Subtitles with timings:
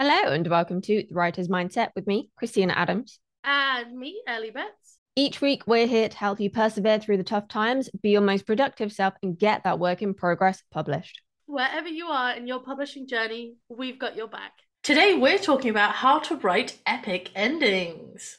[0.00, 3.18] Hello, and welcome to The Writer's Mindset with me, Christina Adams.
[3.42, 4.98] And me, Ellie Betts.
[5.16, 8.46] Each week, we're here to help you persevere through the tough times, be your most
[8.46, 11.20] productive self, and get that work in progress published.
[11.46, 14.52] Wherever you are in your publishing journey, we've got your back.
[14.84, 18.38] Today, we're talking about how to write epic endings.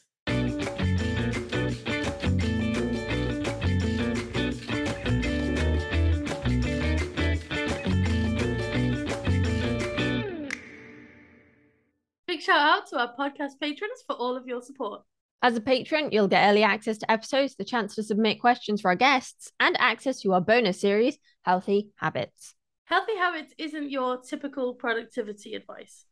[12.40, 15.02] Big shout out to our podcast patrons for all of your support.
[15.42, 18.88] As a patron, you'll get early access to episodes, the chance to submit questions for
[18.88, 22.54] our guests, and access to our bonus series, Healthy Habits.
[22.86, 26.06] Healthy Habits isn't your typical productivity advice.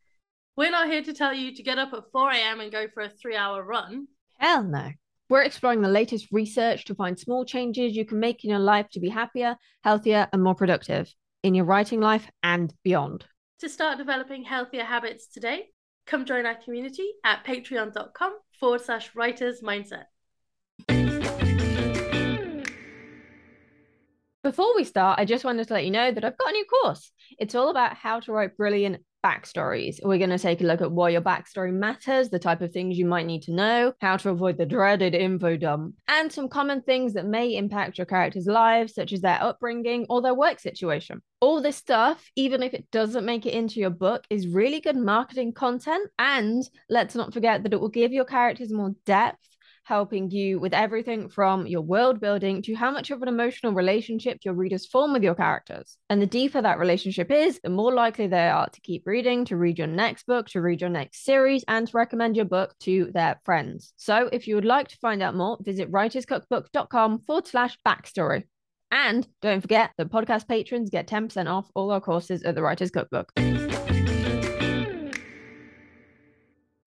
[0.55, 2.59] We're not here to tell you to get up at 4 a.m.
[2.59, 4.05] and go for a three hour run.
[4.37, 4.91] Hell no.
[5.31, 8.87] We're exploring the latest research to find small changes you can make in your life
[8.91, 11.11] to be happier, healthier, and more productive
[11.41, 13.25] in your writing life and beyond.
[13.61, 15.69] To start developing healthier habits today,
[16.09, 20.05] come join our community at patreon.com forward slash writers mindset.
[24.41, 26.65] Before we start, I just wanted to let you know that I've got a new
[26.65, 27.11] course.
[27.37, 29.99] It's all about how to write brilliant backstories.
[30.03, 32.97] We're going to take a look at why your backstory matters, the type of things
[32.97, 36.81] you might need to know, how to avoid the dreaded info dump, and some common
[36.81, 41.21] things that may impact your characters' lives, such as their upbringing or their work situation.
[41.41, 44.97] All this stuff, even if it doesn't make it into your book, is really good
[44.97, 46.09] marketing content.
[46.19, 49.48] And let's not forget that it will give your characters more depth
[49.89, 54.37] helping you with everything from your world building to how much of an emotional relationship
[54.43, 55.97] your readers form with your characters.
[56.11, 59.57] And the deeper that relationship is, the more likely they are to keep reading, to
[59.57, 63.09] read your next book, to read your next series, and to recommend your book to
[63.15, 63.91] their friends.
[63.95, 68.43] So if you would like to find out more, visit writerscookbook.com forward slash backstory.
[68.91, 72.91] And don't forget that podcast patrons get 10% off all our courses at the Writers
[72.91, 73.31] Cookbook.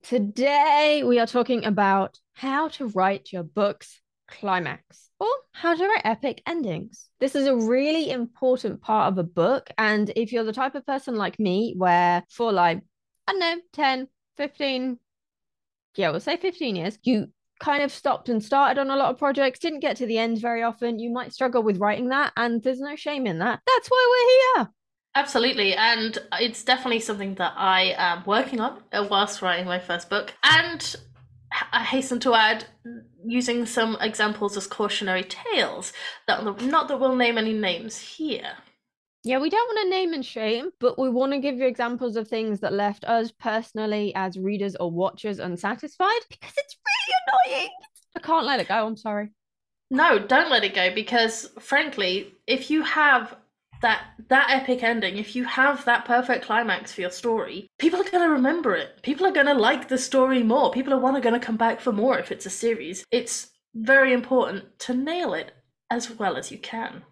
[0.04, 6.02] Today, we are talking about how to write your book's climax or how to write
[6.04, 7.08] epic endings.
[7.20, 9.70] This is a really important part of a book.
[9.78, 12.80] And if you're the type of person like me, where for like,
[13.26, 14.98] I don't know, 10, 15,
[15.96, 17.28] yeah, we'll say 15 years, you
[17.60, 20.40] kind of stopped and started on a lot of projects, didn't get to the end
[20.40, 22.32] very often, you might struggle with writing that.
[22.36, 23.60] And there's no shame in that.
[23.66, 24.70] That's why we're here.
[25.14, 30.08] Absolutely, and it's definitely something that I am working on uh, whilst writing my first
[30.08, 30.32] book.
[30.42, 30.96] And
[31.72, 32.64] I hasten to add,
[33.24, 35.92] using some examples as cautionary tales.
[36.26, 38.52] That not that we'll name any names here.
[39.24, 42.16] Yeah, we don't want to name and shame, but we want to give you examples
[42.16, 47.70] of things that left us personally as readers or watchers unsatisfied because it's really annoying.
[48.16, 48.84] I can't let it go.
[48.86, 49.30] I'm sorry.
[49.90, 53.36] No, don't let it go because, frankly, if you have
[53.82, 58.10] that that epic ending if you have that perfect climax for your story people are
[58.10, 59.02] going to remember it.
[59.02, 60.70] People are going to like the story more.
[60.70, 63.04] People are to going to come back for more if it's a series.
[63.10, 65.52] It's very important to nail it
[65.90, 67.02] as well as you can.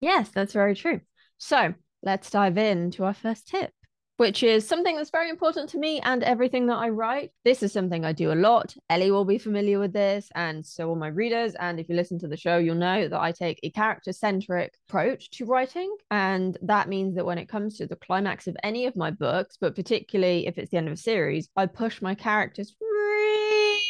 [0.00, 1.00] Yes that's very true.
[1.38, 3.72] So let's dive into our first tip
[4.16, 7.30] which is something that's very important to me and everything that I write.
[7.44, 8.74] This is something I do a lot.
[8.88, 11.54] Ellie will be familiar with this, and so will my readers.
[11.56, 14.74] And if you listen to the show, you'll know that I take a character centric
[14.88, 15.94] approach to writing.
[16.10, 19.56] And that means that when it comes to the climax of any of my books,
[19.60, 23.80] but particularly if it's the end of a series, I push my characters really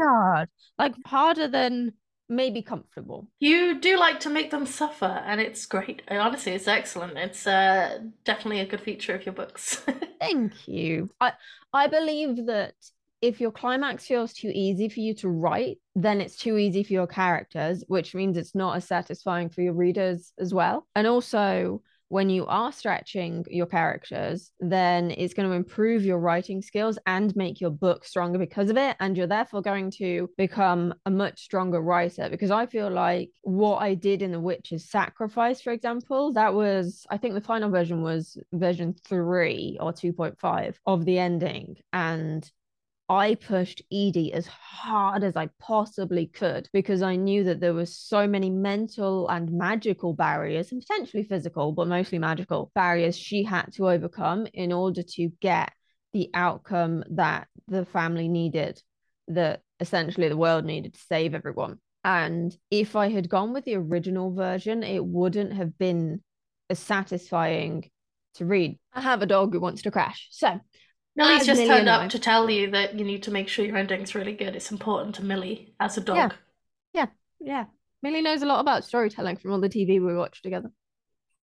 [0.00, 0.48] hard,
[0.78, 1.92] like harder than
[2.30, 3.28] maybe comfortable.
[3.40, 6.02] You do like to make them suffer, and it's great.
[6.08, 7.18] Honestly, it's excellent.
[7.18, 9.82] It's uh, definitely a good feature of your books.
[10.20, 11.10] Thank you.
[11.20, 11.32] I
[11.72, 12.74] I believe that
[13.20, 16.94] if your climax feels too easy for you to write, then it's too easy for
[16.94, 20.86] your characters, which means it's not as satisfying for your readers as well.
[20.94, 26.60] And also, when you are stretching your characters, then it's going to improve your writing
[26.60, 28.96] skills and make your book stronger because of it.
[28.98, 32.28] And you're therefore going to become a much stronger writer.
[32.28, 37.06] Because I feel like what I did in The Witch's Sacrifice, for example, that was,
[37.10, 41.76] I think the final version was version three or 2.5 of the ending.
[41.92, 42.50] And
[43.10, 47.84] I pushed Edie as hard as I possibly could because I knew that there were
[47.84, 53.72] so many mental and magical barriers and potentially physical, but mostly magical barriers she had
[53.72, 55.72] to overcome in order to get
[56.12, 58.80] the outcome that the family needed,
[59.26, 61.78] that essentially the world needed to save everyone.
[62.04, 66.22] And if I had gone with the original version, it wouldn't have been
[66.70, 67.90] as satisfying
[68.34, 68.78] to read.
[68.92, 70.28] I have a dog who wants to crash.
[70.30, 70.60] So
[71.16, 74.14] Millie's just turned up to tell you that you need to make sure your ending's
[74.14, 74.56] really good.
[74.56, 76.16] It's important to Millie as a dog.
[76.16, 76.30] Yeah.
[76.92, 77.06] Yeah.
[77.40, 77.64] Yeah.
[78.02, 80.70] Millie knows a lot about storytelling from all the TV we watch together.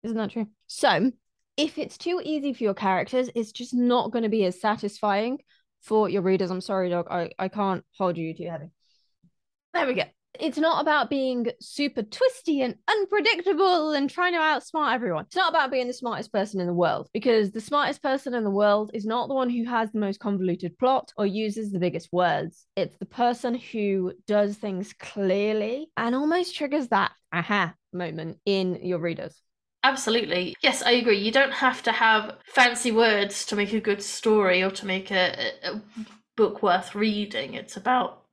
[0.03, 0.47] Isn't that true?
[0.67, 1.11] So
[1.57, 5.39] if it's too easy for your characters, it's just not going to be as satisfying
[5.81, 6.51] for your readers.
[6.51, 7.07] I'm sorry, dog.
[7.09, 8.69] I, I can't hold you too heavy.
[9.73, 10.03] There we go.
[10.39, 15.25] It's not about being super twisty and unpredictable and trying to outsmart everyone.
[15.25, 18.43] It's not about being the smartest person in the world because the smartest person in
[18.43, 21.79] the world is not the one who has the most convoluted plot or uses the
[21.79, 22.65] biggest words.
[22.75, 28.99] It's the person who does things clearly and almost triggers that aha moment in your
[28.99, 29.41] readers.
[29.83, 30.55] Absolutely.
[30.61, 31.19] Yes, I agree.
[31.19, 35.11] You don't have to have fancy words to make a good story or to make
[35.11, 35.81] a, a
[36.35, 37.53] book worth reading.
[37.53, 38.23] It's about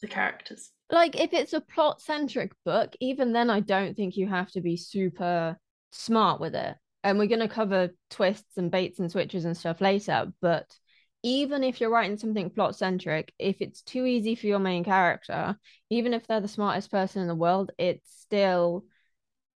[0.00, 0.70] the characters.
[0.94, 4.60] Like, if it's a plot centric book, even then, I don't think you have to
[4.60, 5.58] be super
[5.90, 6.76] smart with it.
[7.02, 10.32] And we're going to cover twists and baits and switches and stuff later.
[10.40, 10.72] But
[11.24, 15.58] even if you're writing something plot centric, if it's too easy for your main character,
[15.90, 18.84] even if they're the smartest person in the world, it's still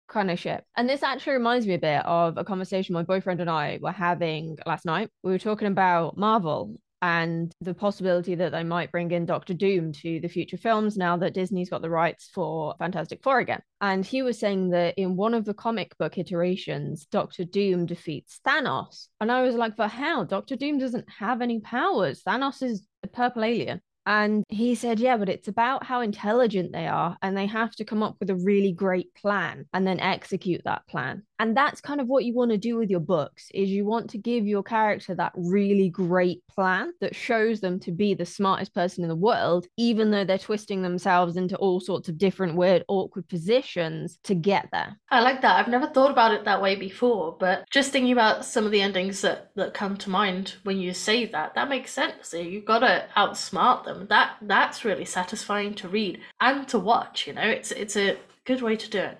[0.08, 0.66] kind of shit.
[0.76, 3.92] And this actually reminds me a bit of a conversation my boyfriend and I were
[3.92, 5.12] having last night.
[5.22, 9.92] We were talking about Marvel and the possibility that they might bring in Doctor Doom
[9.94, 13.62] to the future films now that Disney's got the rights for Fantastic Four again.
[13.82, 18.40] And he was saying that in one of the comic book iterations, Doctor Doom defeats
[18.46, 19.08] Thanos.
[19.22, 20.24] And I was like, but how?
[20.24, 22.24] Doctor Doom doesn't have any powers.
[22.24, 23.82] Thanos is a purple alien.
[24.08, 27.18] And he said, Yeah, but it's about how intelligent they are.
[27.22, 30.88] And they have to come up with a really great plan and then execute that
[30.88, 31.24] plan.
[31.40, 34.10] And that's kind of what you want to do with your books is you want
[34.12, 38.74] to give your character that really great plan that shows them to be the smartest
[38.74, 42.84] person in the world, even though they're twisting themselves into all sorts of different weird,
[42.88, 44.98] awkward positions to get there.
[45.12, 45.58] I like that.
[45.60, 48.82] I've never thought about it that way before, but just thinking about some of the
[48.82, 52.34] endings that, that come to mind when you say that, that makes sense.
[52.34, 54.08] You've got to outsmart them.
[54.10, 57.28] That that's really satisfying to read and to watch.
[57.28, 59.20] You know, it's it's a good way to do it.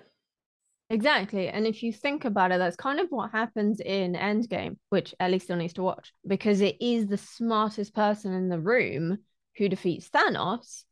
[0.90, 1.48] Exactly.
[1.48, 5.38] And if you think about it, that's kind of what happens in Endgame, which Ellie
[5.38, 9.18] still needs to watch, because it is the smartest person in the room
[9.58, 10.84] who defeats Thanos,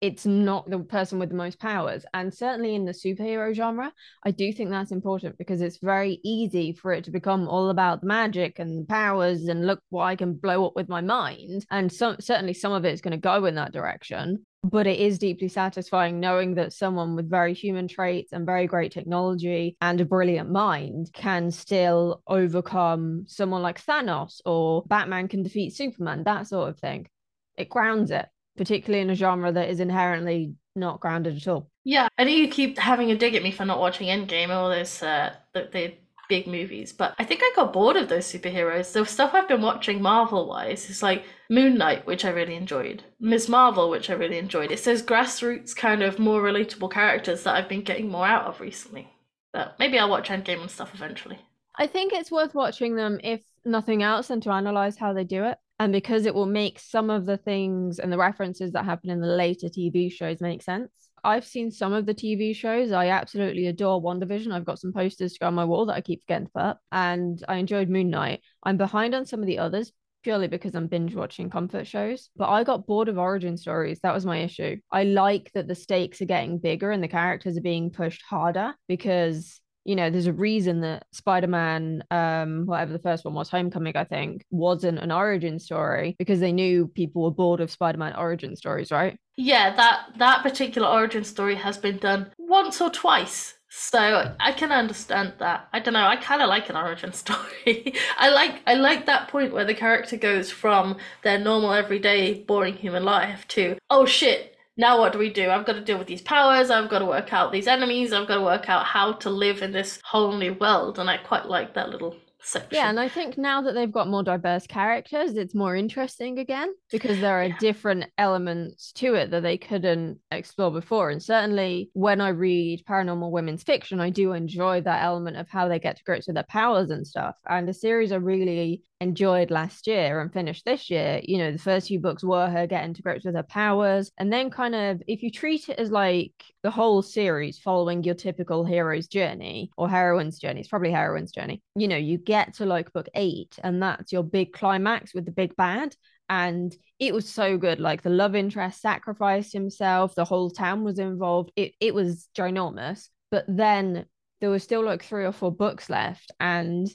[0.00, 2.04] it's not the person with the most powers.
[2.12, 3.92] And certainly in the superhero genre,
[4.24, 8.00] I do think that's important because it's very easy for it to become all about
[8.00, 11.66] the magic and powers and look what I can blow up with my mind.
[11.70, 14.44] And so, certainly some of it is going to go in that direction.
[14.64, 18.92] But it is deeply satisfying knowing that someone with very human traits and very great
[18.92, 25.74] technology and a brilliant mind can still overcome someone like Thanos or Batman can defeat
[25.74, 27.08] Superman, that sort of thing.
[27.56, 28.26] It grounds it
[28.56, 31.70] particularly in a genre that is inherently not grounded at all.
[31.84, 34.70] Yeah, I know you keep having a dig at me for not watching Endgame all
[34.70, 35.94] those uh, the, the
[36.32, 38.90] big movies, but I think I got bored of those superheroes.
[38.90, 43.02] The stuff I've been watching Marvel wise is like Moon Knight, which I really enjoyed,
[43.20, 43.50] Ms.
[43.50, 44.72] Marvel, which I really enjoyed.
[44.72, 48.62] It's those grassroots kind of more relatable characters that I've been getting more out of
[48.62, 49.10] recently.
[49.52, 51.38] But maybe I'll watch Endgame and stuff eventually.
[51.76, 55.44] I think it's worth watching them if nothing else and to analyze how they do
[55.44, 59.10] it and because it will make some of the things and the references that happen
[59.10, 60.90] in the later TV shows make sense.
[61.24, 62.92] I've seen some of the TV shows.
[62.92, 64.52] I absolutely adore WandaVision.
[64.52, 66.62] I've got some posters to go on my wall that I keep forgetting to put
[66.62, 68.40] up, and I enjoyed Moon Knight.
[68.62, 69.92] I'm behind on some of the others
[70.22, 72.30] purely because I'm binge watching comfort shows.
[72.36, 74.00] But I got bored of origin stories.
[74.00, 74.76] That was my issue.
[74.90, 78.74] I like that the stakes are getting bigger and the characters are being pushed harder
[78.88, 83.96] because you know, there's a reason that Spider-Man, um, whatever the first one was, Homecoming,
[83.96, 88.54] I think, wasn't an origin story because they knew people were bored of Spider-Man origin
[88.56, 89.18] stories, right?
[89.36, 93.54] Yeah, that that particular origin story has been done once or twice.
[93.74, 95.66] So I can understand that.
[95.72, 96.06] I don't know.
[96.06, 97.94] I kind of like an origin story.
[98.18, 102.76] I like I like that point where the character goes from their normal, everyday, boring
[102.76, 105.50] human life to oh shit, now what do we do?
[105.50, 108.28] I've got to deal with these powers, I've got to work out these enemies, I've
[108.28, 110.98] got to work out how to live in this whole new world.
[110.98, 112.68] And I quite like that little section.
[112.72, 116.72] Yeah, and I think now that they've got more diverse characters, it's more interesting again
[116.90, 117.58] because there are yeah.
[117.58, 121.10] different elements to it that they couldn't explore before.
[121.10, 125.68] And certainly when I read paranormal women's fiction, I do enjoy that element of how
[125.68, 127.36] they get to grips with their powers and stuff.
[127.48, 131.58] And the series I really enjoyed last year and finished this year, you know, the
[131.58, 134.10] first few books were her getting to grips with her powers.
[134.18, 136.32] And then kind of if you treat it as like
[136.62, 141.62] the whole series following your typical hero's journey or heroine's journey, it's probably heroine's journey,
[141.74, 145.32] you know, you get to like book eight and that's your big climax with the
[145.32, 145.94] big bad.
[146.28, 147.80] And it was so good.
[147.80, 150.14] Like the love interest sacrificed himself.
[150.14, 151.50] The whole town was involved.
[151.56, 153.08] It, it was ginormous.
[153.30, 154.06] But then
[154.40, 156.88] there was still like three or four books left and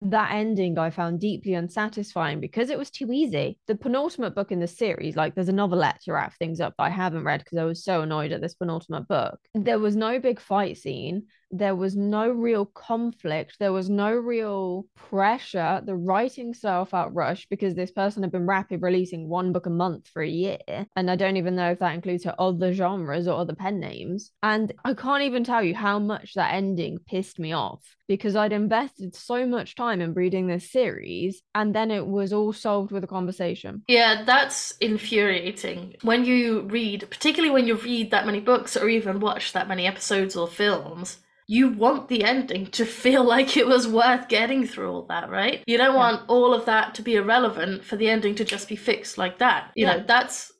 [0.00, 3.58] that ending I found deeply unsatisfying because it was too easy.
[3.66, 6.84] The penultimate book in the series, like there's a novelette to wrap things up that
[6.84, 9.38] I haven't read because I was so annoyed at this penultimate book.
[9.54, 11.24] There was no big fight scene.
[11.50, 15.80] There was no real conflict there was no real pressure.
[15.84, 19.70] The writing style felt rushed because this person had been rapid releasing one book a
[19.70, 20.58] month for a year
[20.96, 24.32] and i don't even know if that includes her other genres or other pen names.
[24.42, 28.52] And i can't even tell you how much that ending pissed me off because i'd
[28.52, 33.04] invested so much time in reading this series and then it was all solved with
[33.04, 33.82] a conversation.
[33.88, 35.96] Yeah that's infuriating.
[36.02, 39.86] When you read particularly when you read that many books or even watch that many
[39.86, 41.18] episodes or films
[41.50, 45.64] you want the ending to feel like it was worth getting through all that, right?
[45.66, 48.76] You don't want all of that to be irrelevant for the ending to just be
[48.76, 49.72] fixed like that.
[49.74, 49.96] You yeah.
[49.96, 50.52] know, that's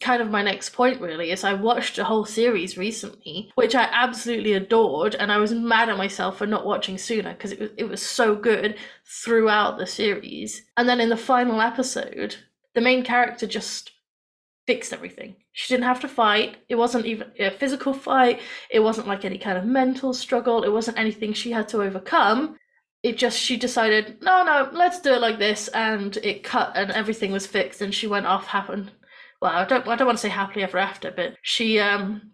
[0.00, 3.82] kind of my next point really is I watched a whole series recently which I
[3.92, 7.70] absolutely adored and I was mad at myself for not watching sooner because it was
[7.76, 12.36] it was so good throughout the series and then in the final episode
[12.74, 13.90] the main character just
[14.68, 15.34] fixed everything.
[15.52, 16.58] She didn't have to fight.
[16.68, 18.42] It wasn't even a physical fight.
[18.70, 20.62] It wasn't like any kind of mental struggle.
[20.62, 22.58] It wasn't anything she had to overcome.
[23.02, 26.90] It just she decided, no, no, let's do it like this, and it cut, and
[26.90, 28.46] everything was fixed, and she went off.
[28.46, 28.92] Happened.
[29.40, 32.32] Well, I don't, I don't want to say happily ever after, but she um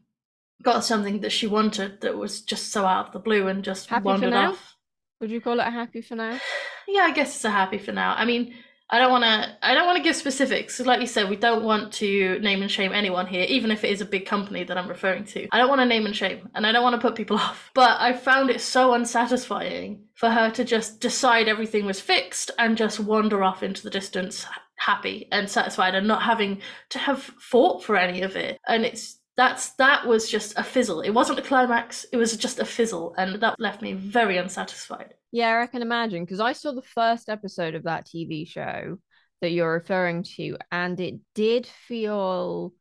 [0.61, 3.88] got something that she wanted that was just so out of the blue and just
[3.88, 4.75] happy wandered off.
[5.21, 6.41] Would you call it a happy for now?
[6.87, 8.12] Yeah, I guess it's a happy for now.
[8.14, 8.55] I mean,
[8.91, 9.57] I don't want to.
[9.62, 10.79] I don't want to give specifics.
[10.79, 13.91] Like you said, we don't want to name and shame anyone here, even if it
[13.91, 15.49] is a big company that I'm referring to.
[15.53, 17.71] I don't want to name and shame, and I don't want to put people off.
[17.75, 22.76] But I found it so unsatisfying for her to just decide everything was fixed and
[22.76, 26.61] just wander off into the distance, happy and satisfied, and not having
[26.91, 28.59] to have fought for any of it.
[28.69, 31.00] And it's that's that was just a fizzle.
[31.00, 32.05] It wasn't a climax.
[32.12, 35.14] It was just a fizzle, and that left me very unsatisfied.
[35.35, 38.99] Yeah, I can imagine because I saw the first episode of that TV show
[39.41, 42.73] that you're referring to, and it did feel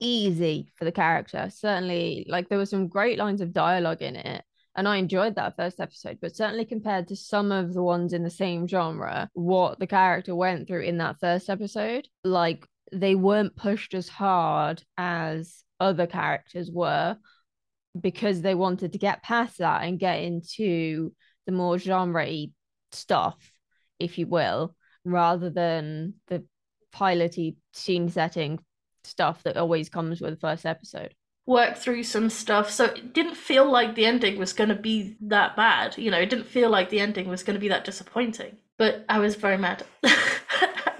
[0.00, 1.48] easy for the character.
[1.48, 4.42] Certainly, like there were some great lines of dialogue in it,
[4.74, 6.18] and I enjoyed that first episode.
[6.20, 10.34] But certainly, compared to some of the ones in the same genre, what the character
[10.34, 16.68] went through in that first episode, like they weren't pushed as hard as other characters
[16.68, 17.16] were
[18.00, 21.12] because they wanted to get past that and get into
[21.46, 22.26] the more genre
[22.92, 23.52] stuff,
[23.98, 26.44] if you will, rather than the
[26.94, 28.58] piloty scene setting
[29.04, 31.14] stuff that always comes with the first episode.
[31.44, 32.70] Work through some stuff.
[32.70, 35.98] So it didn't feel like the ending was going to be that bad.
[35.98, 38.58] You know, it didn't feel like the ending was going to be that disappointing.
[38.78, 39.84] But I was very mad.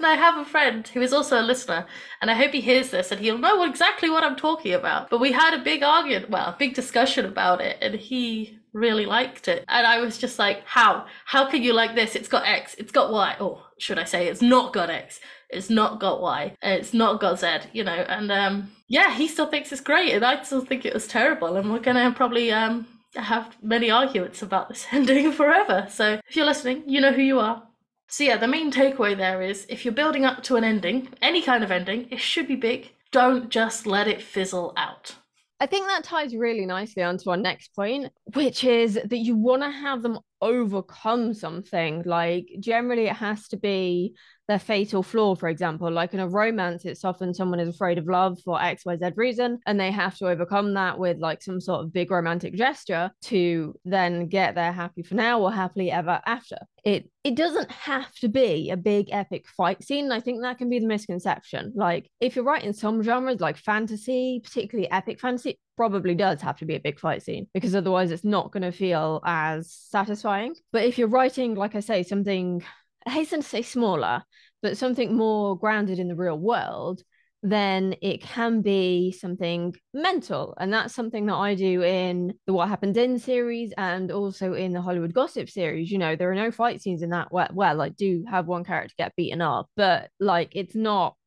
[0.03, 1.85] and I have a friend who is also a listener,
[2.21, 5.09] and I hope he hears this and he'll know exactly what I'm talking about.
[5.09, 9.47] But we had a big argument, well, big discussion about it, and he really liked
[9.47, 9.63] it.
[9.69, 11.05] And I was just like, how?
[11.25, 12.15] How can you like this?
[12.15, 13.35] It's got X, it's got Y.
[13.39, 15.21] Oh, should I say it's not got X?
[15.49, 16.57] It's not got Y.
[16.61, 17.93] It's not got Z, you know.
[17.93, 21.55] And um yeah, he still thinks it's great and I still think it was terrible.
[21.55, 25.87] And we're gonna probably um have many arguments about this ending forever.
[25.89, 27.63] So if you're listening, you know who you are.
[28.09, 31.41] So yeah, the main takeaway there is if you're building up to an ending, any
[31.41, 32.91] kind of ending, it should be big.
[33.11, 35.15] Don't just let it fizzle out.
[35.59, 39.61] I think that ties really nicely onto our next point, which is that you want
[39.61, 42.03] to have them overcome something.
[42.05, 44.15] Like, generally, it has to be
[44.47, 45.89] their fatal flaw, for example.
[45.89, 49.79] Like in a romance, it's often someone is afraid of love for XYZ reason, and
[49.79, 54.27] they have to overcome that with like some sort of big romantic gesture to then
[54.27, 56.57] get their happy for now or happily ever after.
[56.83, 60.11] It it doesn't have to be a big epic fight scene.
[60.11, 61.71] I think that can be the misconception.
[61.75, 66.65] Like if you're writing some genres like fantasy, particularly epic fantasy, probably does have to
[66.65, 70.55] be a big fight scene because otherwise it's not going to feel as satisfying.
[70.71, 72.63] But if you're writing, like I say, something
[73.05, 74.23] I hasten to say smaller,
[74.61, 77.03] but something more grounded in the real world,
[77.45, 80.55] then it can be something mental.
[80.57, 84.71] And that's something that I do in the What Happened In series and also in
[84.71, 85.91] the Hollywood Gossip series.
[85.91, 87.33] You know, there are no fight scenes in that.
[87.33, 91.17] Well, I do have one character get beaten up, but like it's not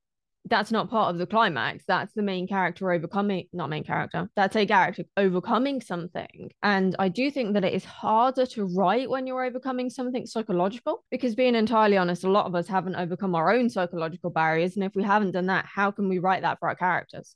[0.49, 1.85] that's not part of the climax.
[1.87, 4.29] That's the main character overcoming, not main character.
[4.37, 6.51] That's a character overcoming something.
[6.63, 11.05] And I do think that it is harder to write when you're overcoming something psychological
[11.11, 14.77] because, being entirely honest, a lot of us haven't overcome our own psychological barriers.
[14.77, 17.35] And if we haven't done that, how can we write that for our characters?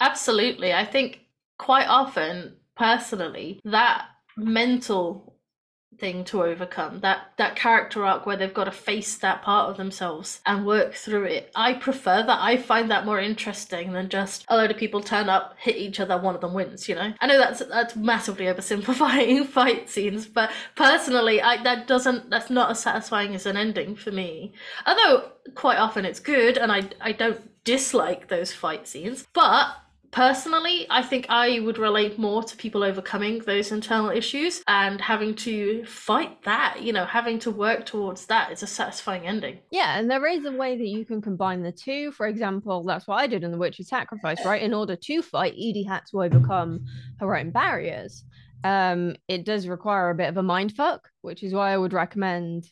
[0.00, 0.72] Absolutely.
[0.72, 1.20] I think
[1.58, 4.06] quite often, personally, that
[4.36, 5.36] mental
[5.98, 9.76] thing to overcome that that character arc where they've got to face that part of
[9.76, 11.50] themselves and work through it.
[11.54, 12.38] I prefer that.
[12.40, 16.00] I find that more interesting than just a load of people turn up hit each
[16.00, 17.12] other one of them wins you know?
[17.20, 22.70] I know that's that's massively oversimplifying fight scenes but personally i that doesn't that's not
[22.70, 24.52] as satisfying as an ending for me.
[24.86, 29.76] Although quite often it's good and i i don't dislike those fight scenes but
[30.12, 35.34] personally, I think I would relate more to people overcoming those internal issues and having
[35.36, 39.58] to fight that, you know, having to work towards that is a satisfying ending.
[39.70, 42.12] Yeah, and there is a way that you can combine the two.
[42.12, 44.62] For example, that's what I did in The Witch's Sacrifice, right?
[44.62, 46.84] In order to fight, Edie had to overcome
[47.18, 48.24] her own barriers.
[48.64, 51.92] Um, it does require a bit of a mind fuck, which is why I would
[51.92, 52.70] recommend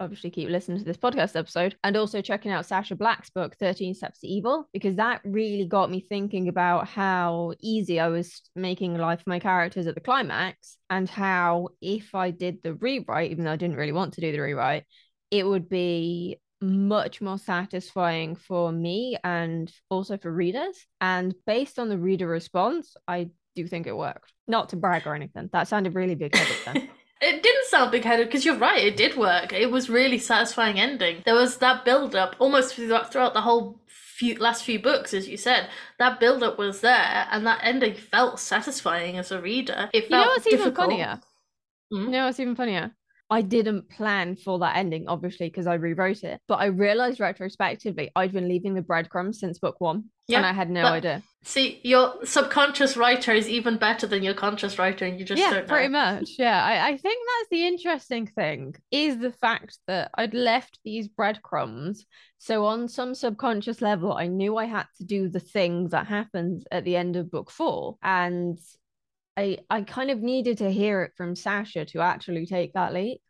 [0.00, 3.94] obviously keep listening to this podcast episode and also checking out Sasha Black's book 13
[3.94, 8.96] Steps to Evil because that really got me thinking about how easy I was making
[8.96, 13.44] life for my characters at the climax and how if I did the rewrite even
[13.44, 14.84] though I didn't really want to do the rewrite
[15.30, 20.86] it would be much more satisfying for me and also for readers.
[21.00, 24.32] And based on the reader response I do think it worked.
[24.48, 25.50] Not to brag or anything.
[25.52, 26.34] That sounded really big
[26.64, 26.88] then
[27.20, 29.52] It didn't sound big headed because you're right, it did work.
[29.52, 31.22] It was really satisfying ending.
[31.24, 35.36] There was that build up almost throughout the whole few last few books, as you
[35.36, 35.68] said.
[35.98, 39.90] That build up was there, and that ending felt satisfying as a reader.
[39.92, 40.92] It felt you know what's difficult.
[40.92, 41.20] even funnier?
[41.90, 42.04] Hmm?
[42.04, 42.94] You know what's even funnier?
[43.30, 46.40] I didn't plan for that ending, obviously, because I rewrote it.
[46.46, 50.04] But I realized retrospectively I'd been leaving the breadcrumbs since book one.
[50.28, 51.22] Yeah, and I had no but- idea.
[51.46, 55.50] See, your subconscious writer is even better than your conscious writer, and you just yeah,
[55.50, 55.74] don't know.
[55.74, 56.30] pretty much.
[56.38, 56.64] Yeah.
[56.64, 62.06] I, I think that's the interesting thing is the fact that I'd left these breadcrumbs.
[62.38, 66.64] So on some subconscious level, I knew I had to do the thing that happens
[66.70, 67.96] at the end of book four.
[68.02, 68.58] And
[69.36, 73.20] I I kind of needed to hear it from Sasha to actually take that leap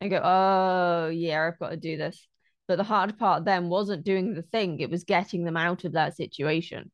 [0.00, 2.26] and go, oh yeah, I've got to do this.
[2.68, 5.92] But the hard part then wasn't doing the thing, it was getting them out of
[5.92, 6.90] that situation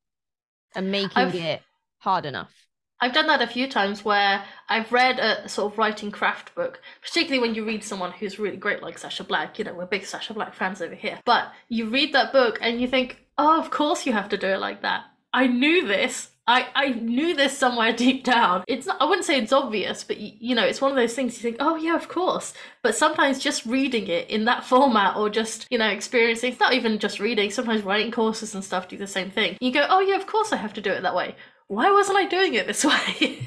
[0.74, 1.62] and making I've- it
[1.98, 2.52] hard enough.
[3.00, 6.80] I've done that a few times where I've read a sort of writing craft book,
[7.02, 9.58] particularly when you read someone who's really great like Sasha Black.
[9.58, 11.18] You know, we're big Sasha Black fans over here.
[11.24, 14.46] But you read that book and you think, oh, of course you have to do
[14.46, 15.02] it like that.
[15.32, 16.30] I knew this.
[16.46, 18.64] I, I knew this somewhere deep down.
[18.66, 21.14] It's not, I wouldn't say it's obvious, but you, you know, it's one of those
[21.14, 22.52] things you think, oh yeah, of course.
[22.82, 26.74] But sometimes just reading it in that format or just, you know, experiencing, it's not
[26.74, 29.56] even just reading, sometimes writing courses and stuff do the same thing.
[29.60, 31.36] You go, oh yeah, of course I have to do it that way.
[31.68, 32.84] Why wasn't I doing it this
[33.20, 33.44] way?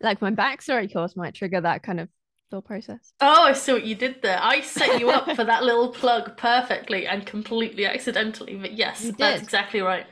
[0.00, 2.08] Like my backstory course might trigger that kind of
[2.50, 3.12] thought process.
[3.20, 4.38] Oh, I see what you did there.
[4.40, 9.42] I set you up for that little plug perfectly and completely accidentally, but yes, that's
[9.42, 10.06] exactly right.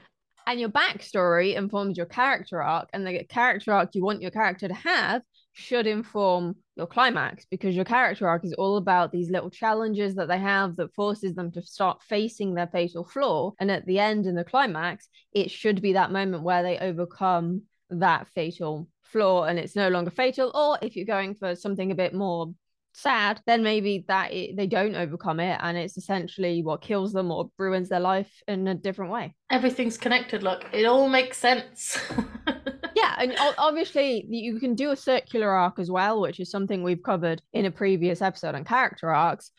[0.47, 4.69] And your backstory informs your character arc, and the character arc you want your character
[4.69, 9.51] to have should inform your climax because your character arc is all about these little
[9.51, 13.53] challenges that they have that forces them to start facing their fatal flaw.
[13.59, 17.63] And at the end, in the climax, it should be that moment where they overcome
[17.91, 20.53] that fatal flaw and it's no longer fatal.
[20.55, 22.53] Or if you're going for something a bit more
[22.97, 27.31] sad, then maybe that it, they don't overcome it and it's essentially what kills them
[27.31, 29.35] or ruins their life in a different way.
[29.51, 30.65] Everything's connected, look.
[30.73, 31.99] It all makes sense.
[32.97, 37.03] yeah and obviously you can do a circular arc as well which is something we've
[37.03, 39.51] covered in a previous episode on character arcs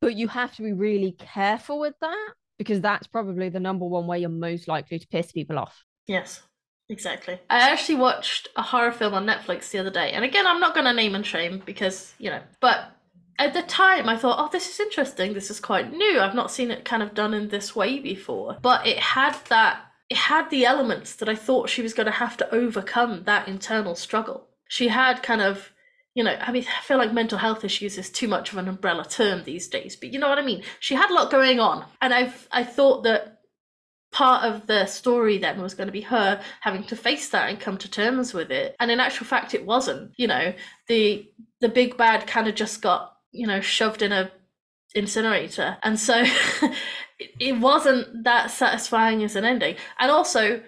[0.00, 4.06] but you have to be really careful with that because that's probably the number one
[4.06, 6.42] way you're most likely to piss people off yes,
[6.88, 7.38] exactly.
[7.48, 10.74] I actually watched a horror film on Netflix the other day, and again, I'm not
[10.74, 12.96] going to name and shame because, you know, but
[13.38, 15.32] at the time I thought, oh, this is interesting.
[15.32, 16.20] This is quite new.
[16.20, 18.58] I've not seen it kind of done in this way before.
[18.62, 22.12] But it had that, it had the elements that I thought she was going to
[22.12, 24.48] have to overcome that internal struggle.
[24.68, 25.72] She had kind of,
[26.14, 28.68] you know, I mean, I feel like mental health issues is too much of an
[28.68, 30.62] umbrella term these days, but you know what I mean?
[30.78, 31.84] She had a lot going on.
[32.00, 33.31] And I've, I thought that
[34.12, 37.58] part of the story then was going to be her having to face that and
[37.58, 38.76] come to terms with it.
[38.78, 40.54] And in actual fact it wasn't you know.
[40.88, 41.28] The
[41.60, 44.30] the big bad kind of just got you know shoved in a
[44.94, 45.76] incinerator.
[45.82, 46.24] And so
[47.18, 49.76] it, wasn't that satisfying as an ending.
[49.98, 50.62] And also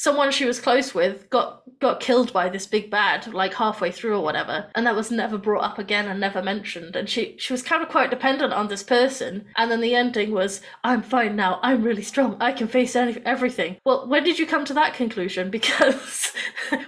[0.00, 4.16] someone she was close with got got killed by this big bad like halfway through
[4.16, 6.96] or whatever and that was never brought up again and never mentioned.
[6.96, 9.44] And she she was kind of quite dependent on this person.
[9.56, 11.60] And then the ending was i'm fine now.
[11.62, 12.38] I'm really strong.
[12.40, 13.76] I can face any, everything.
[13.84, 15.50] Well when did you come to that conclusion?
[15.60, 16.32] Because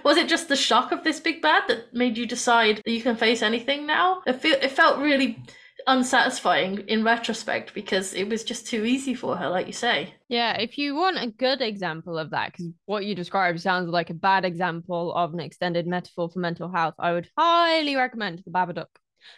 [0.03, 3.01] was it just the shock of this big bad that made you decide that you
[3.01, 4.23] can face anything now?
[4.25, 5.43] It, feel, it felt really
[5.87, 10.13] unsatisfying in retrospect because it was just too easy for her like you say.
[10.27, 14.09] Yeah if you want a good example of that because what you described sounds like
[14.09, 18.51] a bad example of an extended metaphor for mental health i would highly recommend the
[18.51, 18.87] babadook.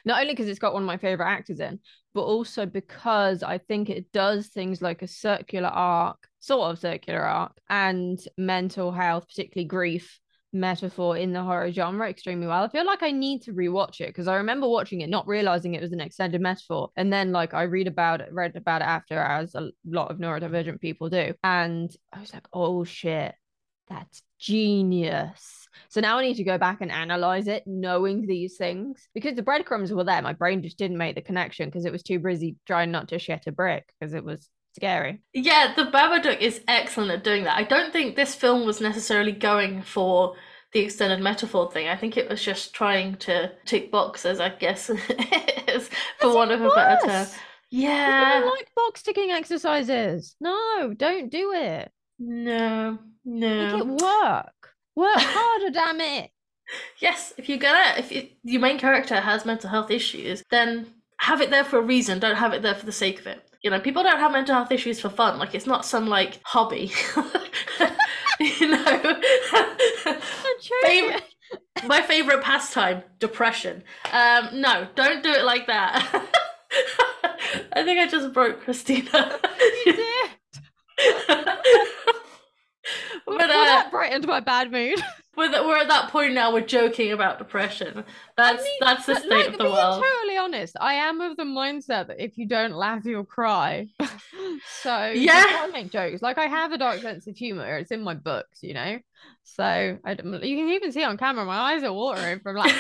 [0.04, 1.80] Not only because it's got one of my favorite actors in
[2.14, 7.22] but also because i think it does things like a circular arc sort of circular
[7.22, 10.20] arc and mental health particularly grief
[10.56, 12.64] metaphor in the horror genre extremely well.
[12.64, 15.76] I feel like I need to rewatch it because I remember watching it, not realizing
[15.76, 18.86] it was an extended metaphor, and then like I read about it, read about it
[18.86, 23.36] after, as a lot of neurodivergent people do, and I was like, oh shit,
[23.88, 25.68] That's genius.
[25.90, 29.08] So now I need to go back and analyze it, knowing these things.
[29.14, 32.04] Because the breadcrumbs were there, my brain just didn't make the connection because it was
[32.04, 35.22] too busy trying not to shit a brick because it was scary.
[35.34, 37.58] Yeah, the Babadook is excellent at doing that.
[37.58, 40.36] I don't think this film was necessarily going for
[40.74, 41.88] the extended metaphor thing.
[41.88, 46.62] I think it was just trying to tick boxes, I guess, is, for want of
[46.62, 47.28] a better term.
[47.72, 48.42] Yeah.
[48.44, 50.36] I like box ticking exercises.
[50.40, 51.92] No, don't do it.
[52.20, 53.78] No, no.
[53.78, 54.70] Make it work.
[54.96, 56.32] Work harder, damn it.
[57.00, 60.88] Yes, if you're gonna, if you, your main character has mental health issues, then
[61.20, 62.20] have it there for a reason.
[62.20, 63.42] Don't have it there for the sake of it.
[63.66, 65.40] You know, people don't have mental health issues for fun.
[65.40, 66.92] Like it's not some like hobby.
[68.40, 69.20] you know.
[70.84, 71.24] Favorite,
[71.88, 73.82] my favorite pastime, depression.
[74.14, 75.98] Um, no, don't do it like that.
[77.74, 79.40] I think I just broke Christina.
[79.88, 80.30] You did.
[83.38, 85.02] but uh, that brightened my bad mood.
[85.36, 86.54] we're, we're at that point now.
[86.54, 88.04] We're joking about depression.
[88.38, 90.04] That's mean, that's the state like, of the world.
[90.04, 93.88] totally honest, I am of the mindset that if you don't laugh, you'll cry.
[94.82, 95.44] so Yeah.
[95.48, 96.22] I make jokes.
[96.22, 97.78] Like I have a dark sense of humor.
[97.78, 99.00] It's in my books, you know.
[99.44, 102.74] So I, you can even see on camera, my eyes are watering from like.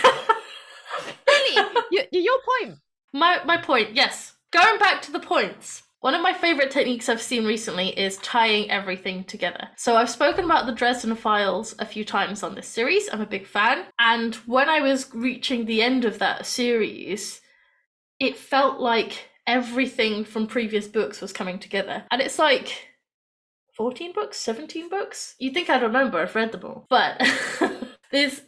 [1.27, 2.77] really, you, your point.
[3.13, 4.33] My my point, yes.
[4.51, 5.83] Going back to the points.
[6.05, 9.69] One of my favorite techniques I've seen recently is tying everything together.
[9.75, 13.09] So I've spoken about the Dresden Files a few times on this series.
[13.11, 13.85] I'm a big fan.
[13.97, 17.41] And when I was reaching the end of that series,
[18.19, 22.03] it felt like everything from previous books was coming together.
[22.11, 22.87] And it's like
[23.73, 25.33] 14 books, 17 books?
[25.39, 26.85] You'd think I'd remember, I've read them all.
[26.87, 27.19] But
[28.11, 28.41] there's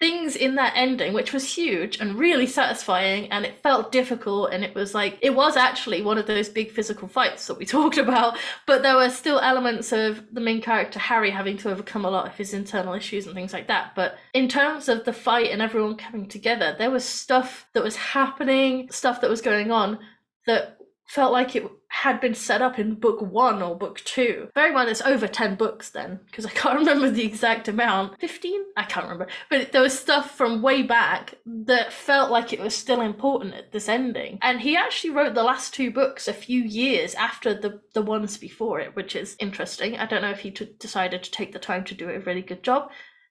[0.00, 4.64] things in that ending which was huge and really satisfying and it felt difficult and
[4.64, 7.98] it was like it was actually one of those big physical fights that we talked
[7.98, 12.10] about but there were still elements of the main character harry having to overcome a
[12.10, 13.94] lot of his internal issues and things like that.
[13.94, 17.96] But in terms of the fight and everyone coming together there was stuff that was
[17.96, 19.98] happening stuff that was going on
[20.46, 24.48] that felt like it had been set up in book one or book two.
[24.54, 28.20] Very well, it's over 10 books then, because I can't remember the exact amount.
[28.20, 28.62] 15?
[28.76, 29.26] I can't remember.
[29.50, 33.72] But there was stuff from way back that felt like it was still important at
[33.72, 34.38] this ending.
[34.42, 38.36] And he actually wrote the last two books a few years after the, the ones
[38.36, 39.96] before it, which is interesting.
[39.96, 42.42] I don't know if he t- decided to take the time to do a really
[42.42, 42.90] good job.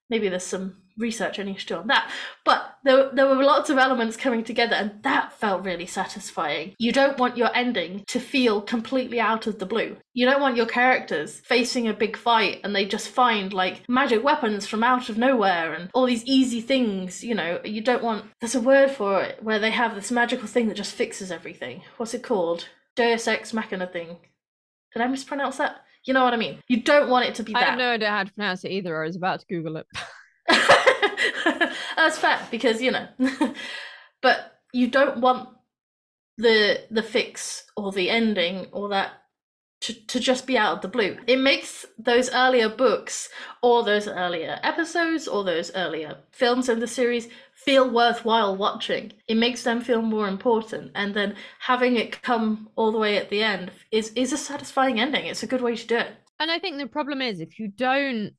[0.10, 2.12] Maybe there's some research I need to do on that.
[2.44, 6.74] But there, there were lots of elements coming together, and that felt really satisfying.
[6.80, 9.98] You don't want your ending to feel completely out of the blue.
[10.14, 14.24] You don't want your characters facing a big fight and they just find like magic
[14.24, 17.24] weapons from out of nowhere and all these easy things.
[17.24, 18.26] You know, you don't want.
[18.42, 21.84] There's a word for it where they have this magical thing that just fixes everything.
[21.98, 22.68] What's it called?
[22.96, 24.18] Deus Ex Machina thing.
[24.94, 25.84] Did I mispronounce that?
[26.08, 26.64] You know what I mean?
[26.70, 29.04] You don't want it to be I have no idea how to pronounce it either.
[29.04, 29.86] I was about to Google it.
[31.96, 33.08] That's fair because you know,
[34.22, 35.50] but you don't want
[36.38, 39.12] the the fix or the ending or that
[39.94, 41.18] to, just be out of the blue.
[41.28, 43.30] It makes those earlier books
[43.62, 49.14] or those earlier episodes or those earlier films in the series feel worthwhile watching.
[49.28, 53.30] It makes them feel more important, and then having it come all the way at
[53.30, 55.26] the end is is a satisfying ending.
[55.26, 56.12] It's a good way to do it.
[56.40, 58.34] And I think the problem is if you don't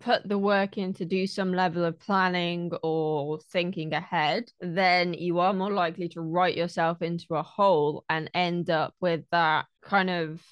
[0.00, 5.38] put the work in to do some level of planning or thinking ahead, then you
[5.38, 10.10] are more likely to write yourself into a hole and end up with that kind
[10.10, 10.42] of,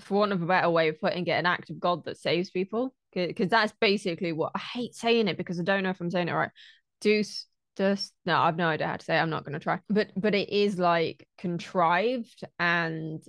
[0.00, 2.50] for want of a better way of putting it, an act of God that saves
[2.50, 2.94] people.
[3.12, 6.28] Because that's basically what I hate saying it because I don't know if I'm saying
[6.28, 6.50] it right.
[7.02, 9.20] Deuce just no, I've no idea how to say it.
[9.20, 9.80] I'm not going to try.
[9.88, 13.22] But but it is like contrived and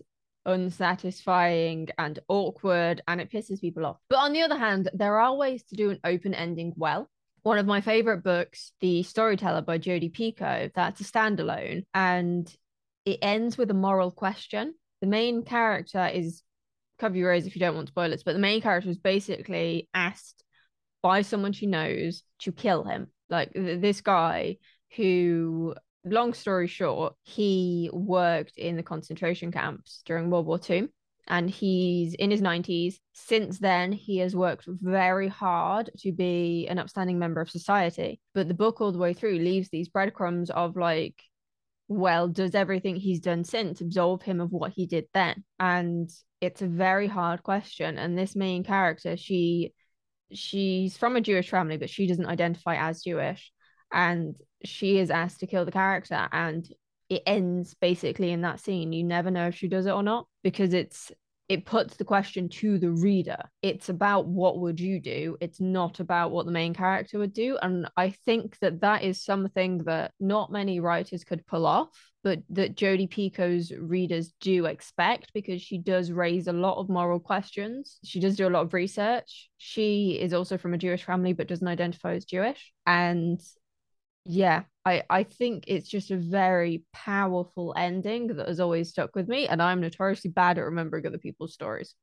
[0.46, 3.98] unsatisfying and awkward and it pisses people off.
[4.10, 7.10] But on the other hand, there are ways to do an open ending well.
[7.44, 12.54] One of my favorite books, The Storyteller by Jodi Picoult, that's a standalone and
[13.06, 14.76] it ends with a moral question.
[15.02, 16.42] The main character is
[17.04, 20.42] cover your ears if you don't want spoilers, but the main character is basically asked
[21.02, 23.08] by someone she knows to kill him.
[23.30, 24.58] Like th- this guy
[24.96, 30.88] who long story short, he worked in the concentration camps during World War II
[31.28, 32.96] and he's in his 90s.
[33.12, 38.22] Since then, he has worked very hard to be an upstanding member of society.
[38.34, 41.22] But the book, all the way through, leaves these breadcrumbs of like,
[41.88, 45.44] well, does everything he's done since absolve him of what he did then?
[45.60, 46.10] And
[46.42, 47.98] it's a very hard question.
[47.98, 49.74] And this main character, she
[50.32, 53.52] she's from a Jewish family, but she doesn't identify as Jewish.
[53.92, 56.68] And she is asked to kill the character and
[57.10, 60.26] it ends basically in that scene you never know if she does it or not
[60.42, 61.12] because it's
[61.50, 63.38] it puts the question to the reader.
[63.62, 65.38] It's about what would you do?
[65.42, 67.58] It's not about what the main character would do.
[67.62, 71.90] And I think that that is something that not many writers could pull off,
[72.24, 77.20] but that Jodi Picoult's readers do expect because she does raise a lot of moral
[77.20, 78.00] questions.
[78.06, 79.50] She does do a lot of research.
[79.58, 82.72] She is also from a Jewish family, but doesn't identify as Jewish.
[82.86, 83.42] And
[84.26, 89.28] yeah i i think it's just a very powerful ending that has always stuck with
[89.28, 91.96] me and i'm notoriously bad at remembering other people's stories.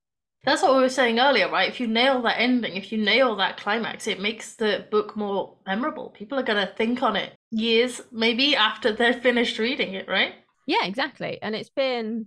[0.42, 1.68] That's what we were saying earlier right?
[1.68, 5.56] If you nail that ending if you nail that climax it makes the book more
[5.66, 6.10] memorable.
[6.10, 10.34] People are going to think on it years maybe after they're finished reading it right?
[10.66, 12.26] Yeah exactly and it's been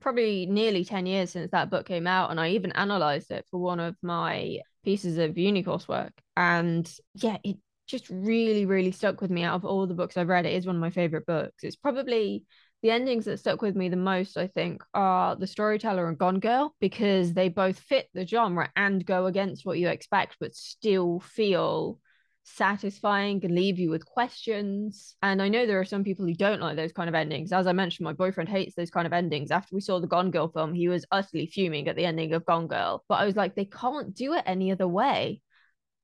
[0.00, 3.60] probably nearly 10 years since that book came out and i even analyzed it for
[3.60, 7.58] one of my pieces of uni coursework and yeah it
[7.90, 10.46] just really, really stuck with me out of all the books I've read.
[10.46, 11.64] It is one of my favorite books.
[11.64, 12.44] It's probably
[12.82, 16.40] the endings that stuck with me the most, I think, are The Storyteller and Gone
[16.40, 21.20] Girl, because they both fit the genre and go against what you expect, but still
[21.20, 21.98] feel
[22.42, 25.14] satisfying and leave you with questions.
[25.22, 27.52] And I know there are some people who don't like those kind of endings.
[27.52, 29.50] As I mentioned, my boyfriend hates those kind of endings.
[29.50, 32.46] After we saw the Gone Girl film, he was utterly fuming at the ending of
[32.46, 33.04] Gone Girl.
[33.08, 35.42] But I was like, they can't do it any other way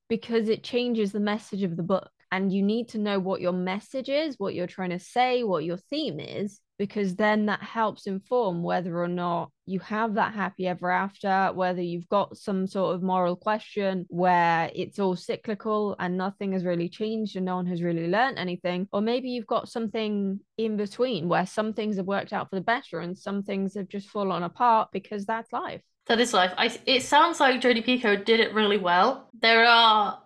[0.09, 2.11] because it changes the message of the book.
[2.33, 5.65] And you need to know what your message is what you're trying to say what
[5.65, 10.67] your theme is because then that helps inform whether or not you have that happy
[10.67, 16.17] ever after whether you've got some sort of moral question where it's all cyclical and
[16.19, 18.89] nothing has really changed and no one has really learned anything.
[18.93, 22.63] Or maybe you've got something in between where some things have worked out for the
[22.63, 26.53] better and some things have just fallen apart because that's life that is life.
[26.57, 29.29] I, it sounds like Jodi Picoult did it really well.
[29.41, 30.21] There are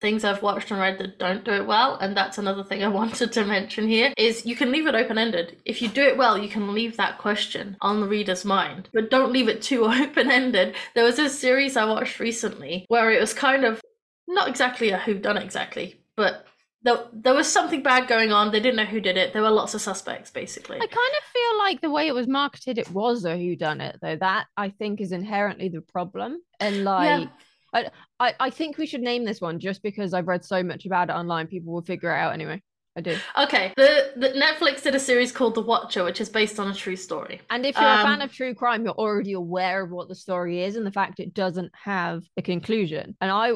[0.00, 2.88] things I've watched and read that don't do it well, and that's another thing I
[3.00, 5.58] wanted to mention here is you can leave it open-ended.
[5.64, 9.10] If you do it well, you can leave that question on the reader's mind, but
[9.10, 10.74] don't leave it too open-ended.
[10.94, 13.80] There was a series I watched recently where it was kind of
[14.28, 16.46] not exactly a who done exactly, but
[16.82, 18.50] there, there was something bad going on.
[18.50, 19.32] They didn't know who did it.
[19.32, 20.76] There were lots of suspects, basically.
[20.76, 23.80] I kind of feel like the way it was marketed, it was a who done
[23.80, 24.16] it, though.
[24.16, 26.38] That I think is inherently the problem.
[26.58, 27.28] And like, yeah.
[27.72, 30.84] I, I, I think we should name this one just because I've read so much
[30.84, 31.46] about it online.
[31.46, 32.60] People will figure it out anyway.
[32.94, 33.16] I do.
[33.38, 33.72] Okay.
[33.76, 36.96] The, the Netflix did a series called The Watcher, which is based on a true
[36.96, 37.40] story.
[37.48, 40.08] And if you're um, a fan um, of true crime, you're already aware of what
[40.08, 43.16] the story is and the fact it doesn't have a conclusion.
[43.22, 43.52] And I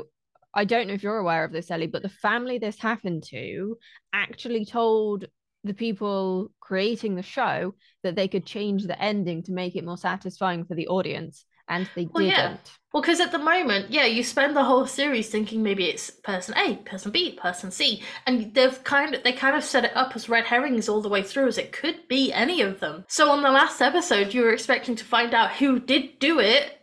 [0.57, 3.77] I don't know if you're aware of this, Ellie, but the family this happened to
[4.12, 5.27] actually told
[5.62, 9.99] the people creating the show that they could change the ending to make it more
[9.99, 12.38] satisfying for the audience and they well, didn't.
[12.38, 12.57] Yeah.
[12.92, 16.55] Well, because at the moment, yeah, you spend the whole series thinking maybe it's person
[16.57, 20.14] A, person B, person C, and they've kind of they kind of set it up
[20.14, 23.05] as red herrings all the way through, as it could be any of them.
[23.09, 26.79] So on the last episode, you were expecting to find out who did do it,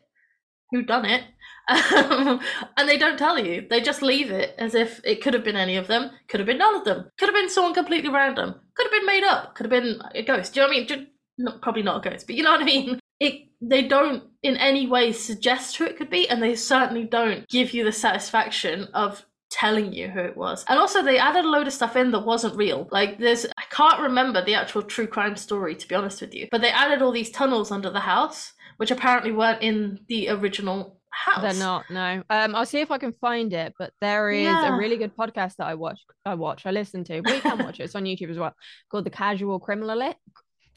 [0.72, 1.24] who done it,
[1.68, 2.40] um,
[2.78, 3.66] and they don't tell you.
[3.70, 6.48] They just leave it as if it could have been any of them, could have
[6.48, 9.56] been none of them, could have been someone completely random, could have been made up,
[9.56, 10.54] could have been a ghost.
[10.54, 11.08] Do you know what I mean?
[11.38, 13.00] Not, probably not a ghost, but you know what I mean?
[13.20, 17.48] It they don't in any way suggest who it could be, and they certainly don't
[17.48, 20.66] give you the satisfaction of telling you who it was.
[20.68, 22.88] And also they added a load of stuff in that wasn't real.
[22.92, 26.48] Like there's I can't remember the actual true crime story to be honest with you,
[26.52, 31.00] but they added all these tunnels under the house which apparently weren't in the original
[31.14, 31.42] house.
[31.42, 31.90] They're not.
[31.90, 32.24] No.
[32.30, 33.74] Um, I'll see if I can find it.
[33.78, 34.74] But there is yeah.
[34.74, 36.02] a really good podcast that I watch.
[36.26, 36.66] I watch.
[36.66, 37.22] I listen to.
[37.22, 37.84] We can watch it.
[37.84, 38.54] It's on YouTube as well.
[38.90, 40.16] Called the Casual Criminalist.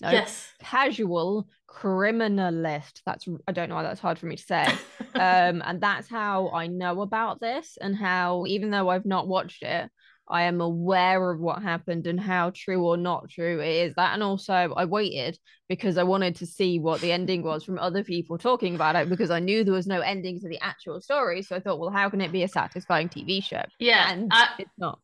[0.03, 0.53] No, yes.
[0.61, 3.01] Casual Criminalist.
[3.07, 4.65] That's I don't know why that's hard for me to say.
[5.15, 9.63] um, and that's how I know about this and how even though I've not watched
[9.63, 9.91] it,
[10.29, 13.95] I am aware of what happened and how true or not true it is.
[13.95, 17.79] That and also I waited because I wanted to see what the ending was from
[17.79, 21.01] other people talking about it because I knew there was no ending to the actual
[21.01, 21.43] story.
[21.43, 23.63] So I thought, well, how can it be a satisfying TV show?
[23.79, 25.01] Yeah, and I, it's not.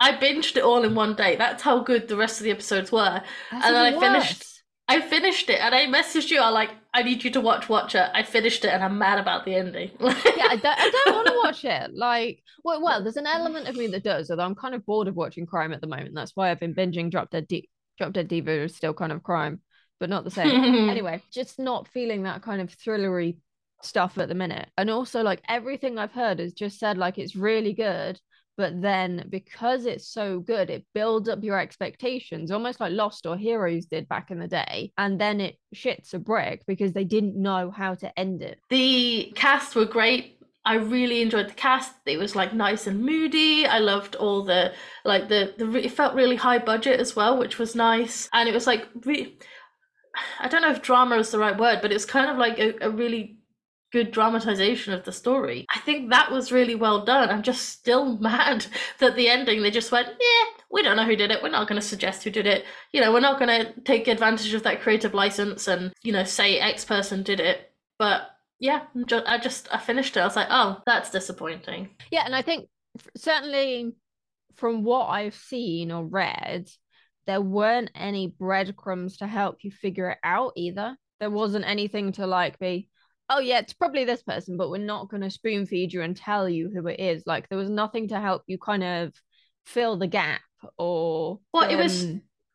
[0.00, 1.36] I binged it all in one day.
[1.36, 3.22] That's how good the rest of the episodes were.
[3.50, 4.44] That's and then I finished
[4.88, 6.40] I finished it and I messaged you.
[6.40, 8.10] I like, I need you to watch Watcher.
[8.12, 9.92] I finished it and I'm mad about the ending.
[10.00, 11.92] yeah, I don't, I don't want to watch it.
[11.98, 15.06] Like, well, well, there's an element of me that does, although I'm kind of bored
[15.06, 16.14] of watching crime at the moment.
[16.14, 17.70] That's why I've been binging Drop Dead Deep.
[17.98, 19.60] Drop Dead Diva is still kind of crime,
[20.00, 20.50] but not the same.
[20.90, 23.36] anyway, just not feeling that kind of thrillery
[23.82, 24.68] stuff at the minute.
[24.76, 28.20] And also, like everything I've heard has just said like it's really good,
[28.58, 33.38] but then because it's so good it builds up your expectations almost like lost or
[33.38, 37.40] heroes did back in the day and then it shits a brick because they didn't
[37.40, 41.94] know how to end it the cast were great I really enjoyed the cast.
[42.04, 43.64] It was like nice and moody.
[43.64, 47.58] I loved all the like the the it felt really high budget as well, which
[47.58, 48.28] was nice.
[48.34, 49.38] And it was like re-
[50.40, 52.74] I don't know if drama is the right word, but it's kind of like a,
[52.82, 53.37] a really
[53.92, 55.66] good dramatization of the story.
[55.74, 57.30] I think that was really well done.
[57.30, 58.66] I'm just still mad
[58.98, 61.42] that the ending they just went, yeah, we don't know who did it.
[61.42, 62.64] We're not going to suggest who did it.
[62.92, 66.24] You know, we're not going to take advantage of that creative license and you know
[66.24, 67.72] say X person did it.
[67.98, 68.22] But
[68.60, 68.82] yeah,
[69.26, 70.20] I just I finished it.
[70.20, 71.90] I was like, oh, that's disappointing.
[72.10, 72.68] Yeah, and I think
[73.16, 73.94] certainly
[74.56, 76.68] from what I've seen or read,
[77.26, 80.96] there weren't any breadcrumbs to help you figure it out either.
[81.20, 82.88] There wasn't anything to like be,
[83.28, 86.16] oh yeah, it's probably this person, but we're not going to spoon feed you and
[86.16, 87.22] tell you who it is.
[87.26, 89.14] Like there was nothing to help you kind of
[89.66, 90.40] fill the gap
[90.76, 91.40] or.
[91.52, 92.06] Well, um, it was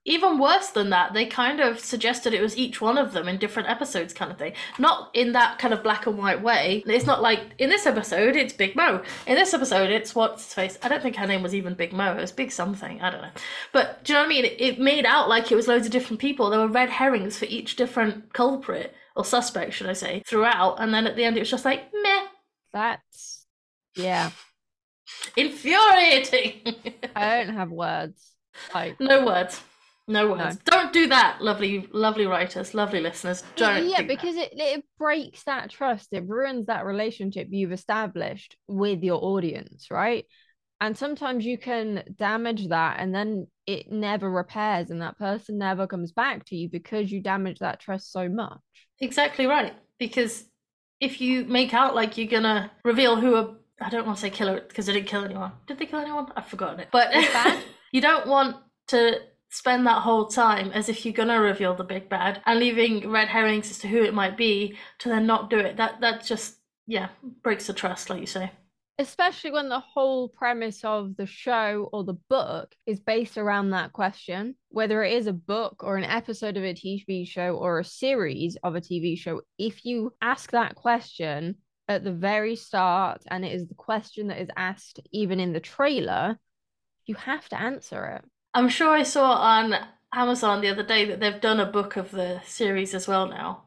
[0.06, 3.38] even worse than that, they kind of suggested it was each one of them in
[3.38, 4.52] different episodes, kind of thing.
[4.78, 6.84] Not in that kind of black and white way.
[6.86, 9.02] It's not like in this episode it's Big Mo.
[9.26, 10.78] In this episode it's what's his face.
[10.84, 12.12] I don't think her name was even Big Mo.
[12.12, 13.02] It was Big something.
[13.02, 13.32] I don't know.
[13.72, 14.46] But do you know what I mean?
[14.46, 16.50] It, it made out like it was loads of different people.
[16.50, 20.78] There were red herrings for each different culprit or suspect, should I say, throughout.
[20.80, 22.28] And then at the end it was just like meh.
[22.72, 23.46] That's
[23.96, 24.32] yeah.
[25.38, 26.62] Infuriating.
[27.16, 28.32] I don't have words.
[28.74, 29.62] Like no words.
[30.08, 30.56] No words.
[30.56, 30.62] No.
[30.66, 33.42] Don't do that, lovely, lovely writers, lovely listeners.
[33.56, 33.88] Don't.
[33.88, 36.10] Yeah, because it, it breaks that trust.
[36.12, 40.26] It ruins that relationship you've established with your audience, right?
[40.84, 45.88] And sometimes you can damage that and then it never repairs and that person never
[45.88, 48.60] comes back to you because you damage that trust so much.
[49.00, 49.74] Exactly right.
[49.98, 50.44] Because
[51.00, 54.30] if you make out like you're gonna reveal who a I don't want to say
[54.30, 55.54] killer because they didn't kill anyone.
[55.68, 56.34] Did they kill anyone?
[56.36, 56.90] I've forgotten it.
[56.92, 57.14] But
[57.94, 58.58] you don't want
[58.90, 63.10] to spend that whole time as if you're gonna reveal the big bad and leaving
[63.10, 65.78] red herrings as to who it might be to then not do it.
[65.78, 67.08] That that just yeah
[67.42, 68.52] breaks the trust, like you say.
[69.00, 73.92] Especially when the whole premise of the show or the book is based around that
[73.92, 77.86] question, whether it is a book or an episode of a TV show or a
[77.86, 81.56] series of a TV show, if you ask that question
[81.88, 85.60] at the very start and it is the question that is asked even in the
[85.60, 86.38] trailer,
[87.06, 88.24] you have to answer it.
[88.54, 89.76] I'm sure I saw on
[90.14, 93.64] Amazon the other day that they've done a book of the series as well now.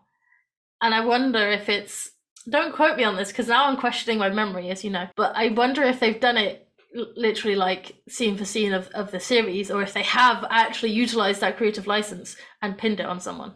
[0.80, 2.12] And I wonder if it's
[2.48, 5.09] don't quote me on this because now I'm questioning my memory, as you know.
[5.16, 6.68] But I wonder if they've done it
[7.16, 11.40] literally like scene for scene of, of the series or if they have actually utilized
[11.40, 13.54] that creative license and pinned it on someone.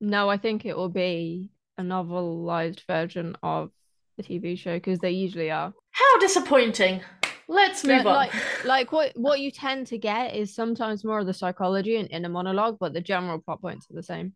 [0.00, 3.70] No, I think it will be a novelized version of
[4.16, 5.72] the TV show because they usually are.
[5.90, 7.02] How disappointing.
[7.48, 8.14] Let's move on.
[8.14, 8.32] Like,
[8.64, 12.28] like what what you tend to get is sometimes more of the psychology and inner
[12.28, 14.34] monologue, but the general plot points are the same.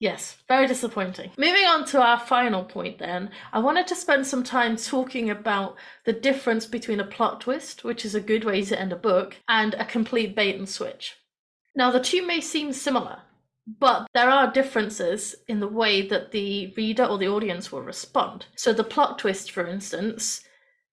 [0.00, 1.30] Yes, very disappointing.
[1.36, 5.76] Moving on to our final point, then, I wanted to spend some time talking about
[6.06, 9.36] the difference between a plot twist, which is a good way to end a book,
[9.46, 11.16] and a complete bait and switch.
[11.76, 13.18] Now, the two may seem similar,
[13.66, 18.46] but there are differences in the way that the reader or the audience will respond.
[18.56, 20.40] So, the plot twist, for instance,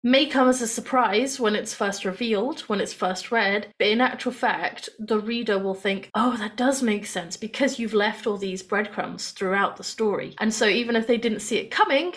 [0.03, 4.01] may come as a surprise when it's first revealed, when it's first read, but in
[4.01, 8.37] actual fact, the reader will think, oh, that does make sense because you've left all
[8.37, 10.35] these breadcrumbs throughout the story.
[10.39, 12.13] And so even if they didn't see it coming,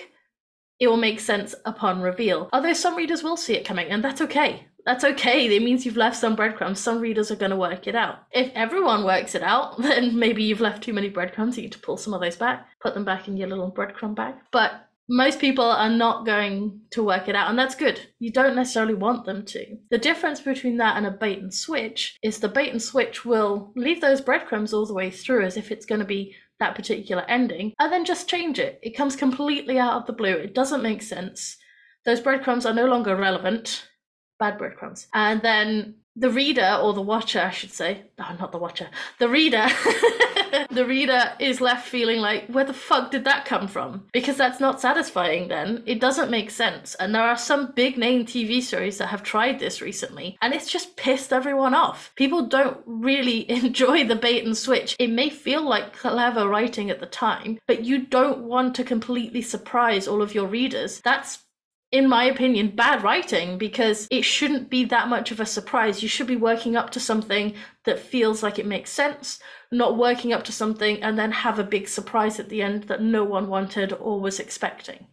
[0.81, 2.49] it will make sense upon reveal.
[2.53, 4.67] Although some readers will see it coming, and that's okay.
[4.85, 5.47] That's okay.
[5.47, 6.79] It means you've left some breadcrumbs.
[6.79, 8.19] Some readers are going to work it out.
[8.33, 11.57] If everyone works it out, then maybe you've left too many breadcrumbs.
[11.57, 14.15] You need to pull some of those back, put them back in your little breadcrumb
[14.15, 14.35] bag.
[14.51, 18.01] But most people are not going to work it out, and that's good.
[18.19, 19.77] You don't necessarily want them to.
[19.91, 23.73] The difference between that and a bait and switch is the bait and switch will
[23.77, 27.25] leave those breadcrumbs all the way through as if it's going to be that particular
[27.29, 28.79] ending, and then just change it.
[28.83, 30.33] It comes completely out of the blue.
[30.33, 31.57] It doesn't make sense.
[32.05, 33.89] Those breadcrumbs are no longer relevant.
[34.39, 35.09] Bad breadcrumbs.
[35.15, 39.29] And then the reader, or the watcher, I should say, no, not the watcher, the
[39.29, 39.67] reader
[40.71, 44.07] the reader is left feeling like, where the fuck did that come from?
[44.13, 45.83] Because that's not satisfying then.
[45.87, 46.95] It doesn't make sense.
[46.97, 50.71] And there are some big name TV series that have tried this recently, and it's
[50.71, 52.13] just pissed everyone off.
[52.17, 54.97] People don't really enjoy the bait and switch.
[54.99, 59.43] It may feel like clever writing at the time, but you don't want to completely
[59.43, 61.01] surprise all of your readers.
[61.01, 61.45] That's
[61.95, 66.03] in my opinion, bad writing because it shouldn't be that much of a surprise.
[66.03, 67.55] You should be working up to something
[67.85, 69.39] that feels like it makes sense,
[69.71, 73.01] not working up to something and then have a big surprise at the end that
[73.01, 75.07] no one wanted or was expecting.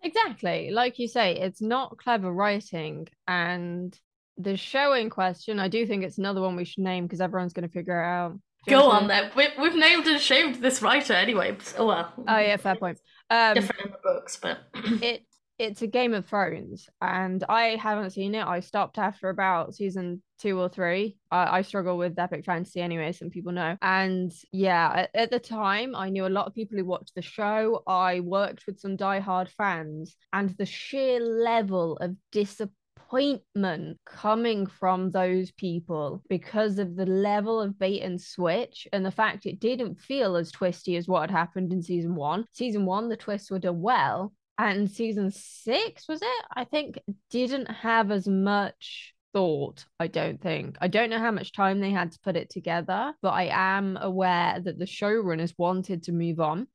[0.00, 0.70] Exactly.
[0.70, 3.08] Like you say, it's not clever writing.
[3.26, 3.92] And
[4.38, 7.52] the show in question, I do think it's another one we should name because everyone's
[7.52, 8.38] going to figure it out.
[8.68, 9.32] Go on then.
[9.34, 11.56] We, we've named and shamed this writer anyway.
[11.76, 12.12] Oh well.
[12.28, 13.00] Oh yeah, fair point.
[13.28, 14.58] Um, Different in the books, but
[15.02, 15.24] it
[15.60, 18.46] it's a Game of Thrones, and I haven't seen it.
[18.46, 21.18] I stopped after about season two or three.
[21.30, 23.76] I, I struggle with epic fantasy anyway, some people know.
[23.82, 27.20] And yeah, at, at, the time, I knew a lot of people who watched the
[27.20, 27.82] show.
[27.86, 35.52] I worked with some die-hard fans, and the sheer level of disappointment coming from those
[35.52, 40.36] people because of the level of bait and switch and the fact it didn't feel
[40.36, 42.46] as twisty as what had happened in season one.
[42.50, 44.32] Season one, the twists were done well
[44.68, 46.44] and season six was it?
[46.54, 46.98] I think
[47.30, 50.76] didn't have as much thought i don't think.
[50.80, 53.96] I don't know how much time they had to put it together but i am
[53.96, 56.66] aware that the showrunners wanted to move on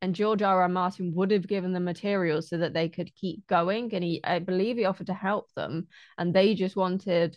[0.00, 3.46] and george r r martin would have given them materials so that they could keep
[3.48, 7.36] going and he i believe he offered to help them and they just wanted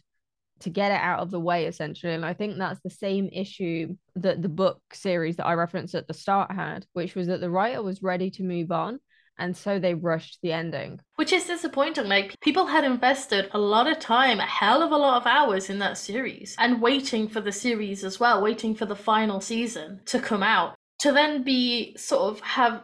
[0.59, 2.13] to get it out of the way essentially.
[2.13, 6.07] And i think that's the same issue that the book series that i referenced at
[6.07, 8.99] the start had which was that the writer was ready to move on
[9.37, 10.99] and so they rushed the ending.
[11.15, 12.07] Which is disappointing.
[12.07, 15.69] Like, people had invested a lot of time, a hell of a lot of hours
[15.69, 20.01] in that series, and waiting for the series as well, waiting for the final season
[20.05, 20.75] to come out.
[21.01, 22.83] To then be sort of have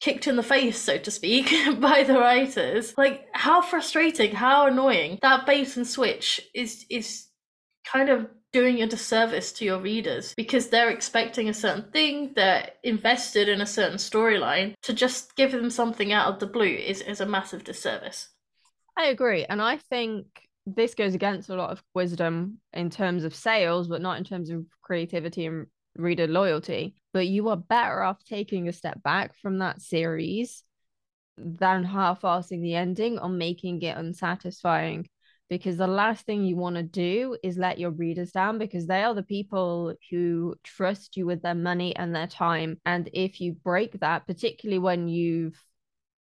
[0.00, 2.94] kicked in the face, so to speak, by the writers.
[2.96, 5.18] Like, how frustrating, how annoying.
[5.22, 7.26] That bait and switch is is
[7.84, 12.70] kind of doing a disservice to your readers because they're expecting a certain thing, they're
[12.82, 14.74] invested in a certain storyline.
[14.82, 18.28] To just give them something out of the blue is, is a massive disservice.
[18.96, 19.44] I agree.
[19.44, 20.26] And I think
[20.66, 24.50] this goes against a lot of wisdom in terms of sales, but not in terms
[24.50, 26.94] of creativity and reader loyalty.
[27.12, 30.64] But you are better off taking a step back from that series
[31.38, 35.08] than half-assing the ending or making it unsatisfying
[35.50, 39.02] because the last thing you want to do is let your readers down because they
[39.02, 42.78] are the people who trust you with their money and their time.
[42.86, 45.60] And if you break that particularly when you've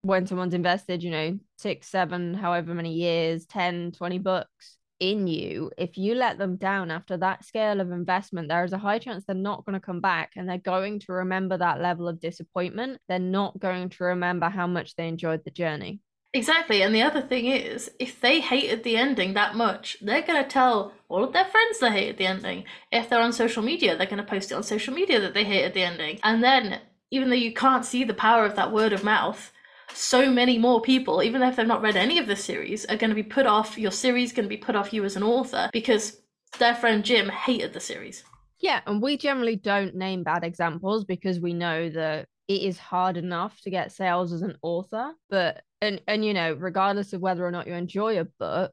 [0.03, 5.73] when someone's invested you know six seven however many years 10 20 books in you
[5.77, 9.25] if you let them down after that scale of investment there is a high chance
[9.25, 13.01] they're not going to come back and they're going to remember that level of disappointment.
[13.09, 16.01] They're not going to remember how much they enjoyed the journey
[16.35, 16.83] Exactly.
[16.83, 20.49] And the other thing is, if they hated the ending that much, they're going to
[20.49, 22.65] tell all of their friends they hated the ending.
[22.93, 25.45] If they're on social media, they're going to post it on social media that they
[25.45, 26.19] hated the ending.
[26.23, 29.53] And then, even though you can't see the power of that word of mouth,
[29.95, 33.11] so many more people, even if they've not read any of the series, are going
[33.11, 33.79] to be put off.
[33.79, 36.21] Your series going to be put off you as an author because
[36.59, 38.23] their friend Jim hated the series.
[38.61, 43.17] Yeah, and we generally don't name bad examples because we know that it is hard
[43.17, 47.45] enough to get sales as an author but and and you know regardless of whether
[47.45, 48.73] or not you enjoy a book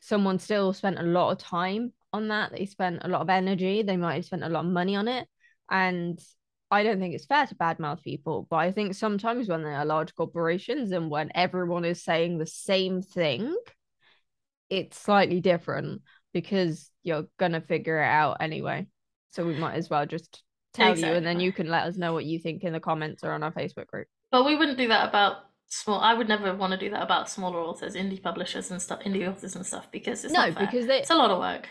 [0.00, 3.82] someone still spent a lot of time on that they spent a lot of energy
[3.82, 5.28] they might have spent a lot of money on it
[5.70, 6.20] and
[6.70, 9.84] I don't think it's fair to badmouth people, but I think sometimes when they are
[9.84, 13.56] large corporations and when everyone is saying the same thing,
[14.68, 16.02] it's slightly different
[16.32, 18.86] because you're gonna figure it out anyway.
[19.30, 21.10] So we might as well just tell exactly.
[21.10, 23.32] you and then you can let us know what you think in the comments or
[23.32, 24.06] on our Facebook group.
[24.30, 27.30] But we wouldn't do that about small I would never want to do that about
[27.30, 30.98] smaller authors, indie publishers and stuff indie authors and stuff because it's no, because they,
[30.98, 31.68] it's a lot of work.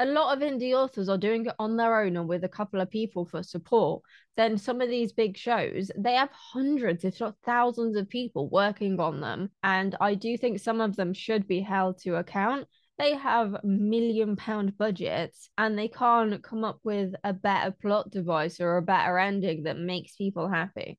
[0.00, 2.80] A lot of indie authors are doing it on their own or with a couple
[2.80, 4.02] of people for support.
[4.36, 8.98] Then some of these big shows, they have hundreds, if not thousands of people working
[8.98, 9.50] on them.
[9.62, 12.66] And I do think some of them should be held to account
[12.98, 18.60] they have million pound budgets and they can't come up with a better plot device
[18.60, 20.98] or a better ending that makes people happy.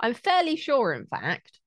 [0.00, 1.60] I'm fairly sure, in fact,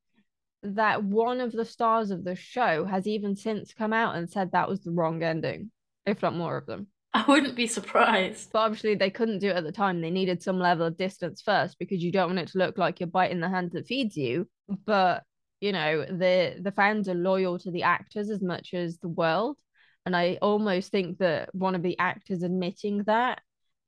[0.75, 4.51] that one of the stars of the show has even since come out and said
[4.51, 5.71] that was the wrong ending,
[6.05, 6.87] if not more of them.
[7.13, 8.51] I wouldn't be surprised.
[8.51, 10.01] But obviously, they couldn't do it at the time.
[10.01, 12.99] They needed some level of distance first because you don't want it to look like
[12.99, 14.47] you're biting the hand that feeds you.
[14.85, 15.23] But
[15.59, 19.57] you know the the fans are loyal to the actors as much as the world
[20.05, 23.41] and i almost think that one of the actors admitting that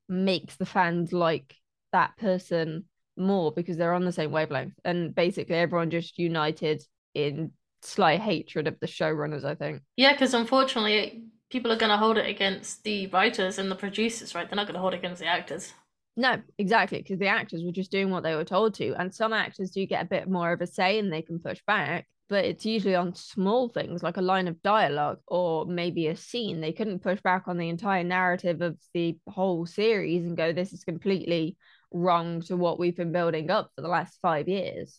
[0.08, 1.54] makes the fans like
[1.92, 2.84] that person
[3.20, 6.82] more because they're on the same wavelength and basically everyone just united
[7.14, 7.52] in
[7.82, 12.18] slight hatred of the showrunners i think yeah because unfortunately people are going to hold
[12.18, 15.20] it against the writers and the producers right they're not going to hold it against
[15.20, 15.72] the actors
[16.16, 18.94] no, exactly, because the actors were just doing what they were told to.
[18.94, 21.60] And some actors do get a bit more of a say and they can push
[21.66, 26.16] back, but it's usually on small things like a line of dialogue or maybe a
[26.16, 26.60] scene.
[26.60, 30.72] They couldn't push back on the entire narrative of the whole series and go, this
[30.72, 31.56] is completely
[31.92, 34.98] wrong to what we've been building up for the last five years.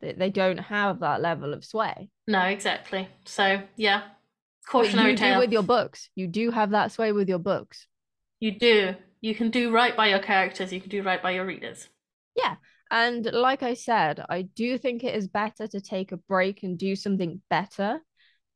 [0.00, 2.10] They, they don't have that level of sway.
[2.26, 3.08] No, exactly.
[3.24, 4.02] So, yeah,
[4.68, 5.38] cautionary you tale.
[5.38, 6.10] with your books.
[6.14, 7.86] You do have that sway with your books.
[8.40, 11.46] You do you can do right by your characters, you can do right by your
[11.46, 11.88] readers.
[12.36, 12.56] Yeah.
[12.90, 16.78] And like I said, I do think it is better to take a break and
[16.78, 18.00] do something better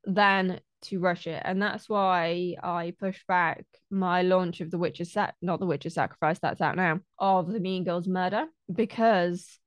[0.05, 1.43] than to rush it.
[1.45, 5.95] And that's why I pushed back my launch of The Witch's Sac not The Witch's
[5.95, 9.59] Sacrifice, that's out now, of The Mean Girls Murder, because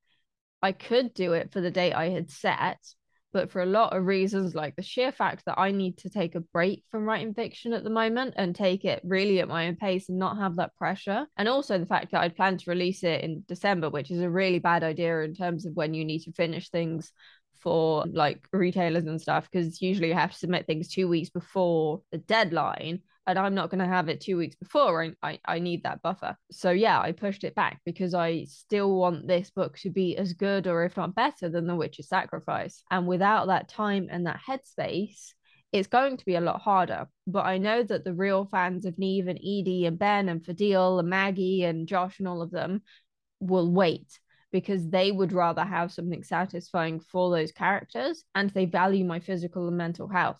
[0.61, 2.80] I could do it for the date I had set,
[3.34, 6.36] but for a lot of reasons, like the sheer fact that I need to take
[6.36, 9.76] a break from writing fiction at the moment and take it really at my own
[9.76, 11.26] pace and not have that pressure.
[11.36, 14.30] And also the fact that I'd planned to release it in December, which is a
[14.30, 17.11] really bad idea in terms of when you need to finish things
[17.64, 22.01] for like retailers and stuff because usually you have to submit things two weeks before
[22.11, 25.03] the deadline and I'm not going to have it two weeks before.
[25.03, 26.36] I, I, I need that buffer.
[26.51, 30.34] So yeah, I pushed it back because I still want this book to be as
[30.34, 32.84] good or if not better than The Witch's Sacrifice.
[32.91, 35.30] And without that time and that headspace,
[35.72, 37.07] it's going to be a lot harder.
[37.26, 40.99] But I know that the real fans of Neve and Edie and Ben and Fadil
[40.99, 42.82] and Maggie and Josh and all of them
[43.39, 44.20] will wait
[44.54, 49.68] because they would rather have something satisfying for those characters and they value my physical
[49.68, 50.39] and mental health.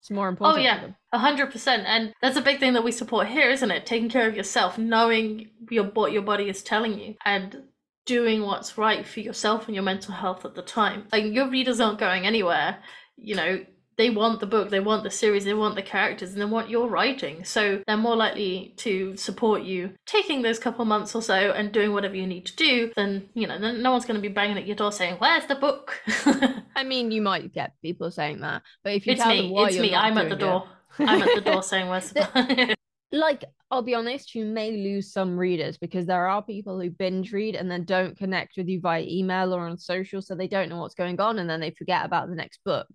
[0.00, 0.60] It's more oh, important.
[0.60, 3.70] Oh yeah, a hundred percent, and that's a big thing that we support here, isn't
[3.70, 3.86] it?
[3.86, 7.62] Taking care of yourself, knowing your what your body is telling you, and
[8.04, 11.06] doing what's right for yourself and your mental health at the time.
[11.12, 12.78] Like your readers aren't going anywhere.
[13.16, 13.64] You know,
[13.96, 16.70] they want the book, they want the series, they want the characters, and they want
[16.70, 17.44] your writing.
[17.44, 21.92] So they're more likely to support you taking those couple months or so and doing
[21.92, 24.66] whatever you need to do than, you know, no one's going to be banging at
[24.66, 26.00] your door saying, Where's the book?
[26.76, 29.50] I mean, you might get people saying that, but if you it's tell me, them
[29.50, 30.64] why it's you're me, not I'm at the door.
[30.98, 32.76] it- I'm at the door saying, Where's the book?
[33.12, 37.32] like I'll be honest, you may lose some readers because there are people who binge
[37.32, 40.68] read and then don't connect with you via email or on social, so they don't
[40.68, 42.86] know what's going on and then they forget about the next book.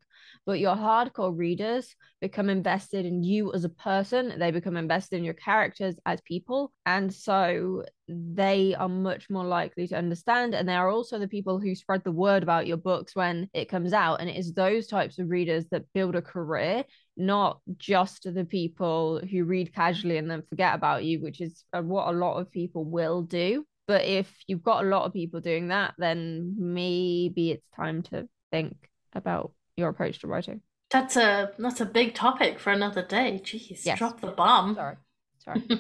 [0.48, 5.24] But your hardcore readers become invested in you as a person, they become invested in
[5.24, 10.56] your characters as people, and so they are much more likely to understand.
[10.56, 13.70] And they are also the people who spread the word about your books when it
[13.70, 14.22] comes out.
[14.22, 16.86] And it is those types of readers that build a career
[17.18, 21.82] not just the people who read casually and then forget about you, which is uh,
[21.82, 23.66] what a lot of people will do.
[23.88, 28.28] But if you've got a lot of people doing that, then maybe it's time to
[28.52, 28.76] think
[29.14, 30.62] about your approach to writing.
[30.90, 33.40] That's a that's a big topic for another day.
[33.44, 33.98] Jeez, Yes.
[34.00, 34.76] drop the bomb.
[34.76, 34.96] Sorry.
[35.40, 35.64] Sorry.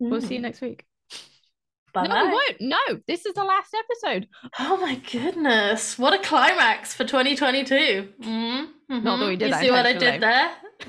[0.00, 0.42] We'll see you Mm.
[0.42, 0.84] next week.
[1.94, 2.56] Bye No, we won't.
[2.60, 4.28] No, this is the last episode.
[4.58, 5.98] Oh my goodness!
[5.98, 8.12] What a climax for 2022.
[8.20, 10.50] Mm, Not that we did You that see what I did there?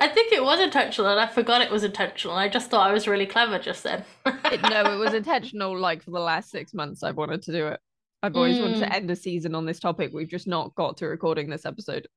[0.00, 2.36] I think it was intentional, and I forgot it was intentional.
[2.36, 4.04] I just thought I was really clever just then.
[4.26, 5.76] It, no, it was intentional.
[5.78, 7.80] Like for the last six months, I've wanted to do it.
[8.22, 8.80] I've always wanted Mm.
[8.80, 10.12] to end a season on this topic.
[10.12, 12.06] We've just not got to recording this episode.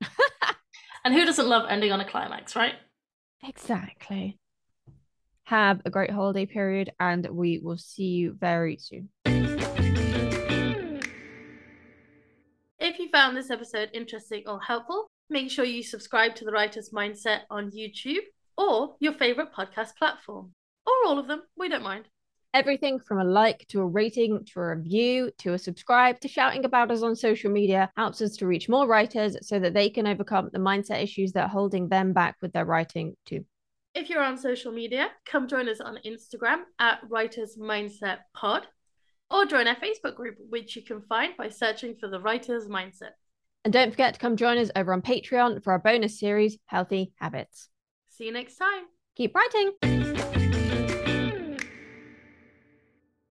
[1.06, 2.76] And who doesn't love ending on a climax, right?
[3.46, 4.38] Exactly.
[5.42, 9.10] Have a great holiday period, and we will see you very soon.
[12.78, 16.88] If you found this episode interesting or helpful, make sure you subscribe to The Writer's
[16.88, 18.24] Mindset on YouTube
[18.56, 20.52] or your favorite podcast platform,
[20.86, 21.42] or all of them.
[21.56, 22.06] We don't mind.
[22.54, 26.64] Everything from a like to a rating to a review to a subscribe to shouting
[26.64, 30.06] about us on social media helps us to reach more writers so that they can
[30.06, 33.44] overcome the mindset issues that are holding them back with their writing too.
[33.96, 38.68] If you're on social media, come join us on Instagram at Writers Mindset Pod,
[39.32, 43.14] or join our Facebook group, which you can find by searching for the Writers Mindset.
[43.64, 47.14] And don't forget to come join us over on Patreon for our bonus series, Healthy
[47.16, 47.68] Habits.
[48.10, 48.84] See you next time.
[49.16, 50.43] Keep writing.